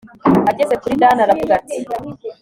[0.51, 1.77] ageze kuri dani aravuga ati